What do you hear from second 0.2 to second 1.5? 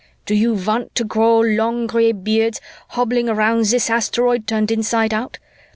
Do you want to grow